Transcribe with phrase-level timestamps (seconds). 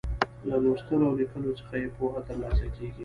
[0.47, 2.99] له لوستلو او ليکلو څخه يې پوهه تر لاسه کیږي.